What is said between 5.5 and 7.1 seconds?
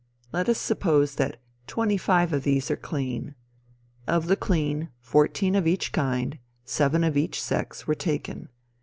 of each kind seven